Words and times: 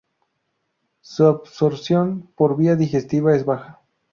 Su 1.01 1.27
absorción 1.27 2.31
por 2.35 2.57
vía 2.57 2.75
digestiva 2.75 3.35
es 3.35 3.45
baja. 3.45 3.83